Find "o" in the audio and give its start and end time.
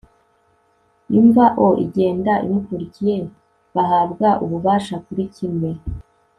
1.65-1.67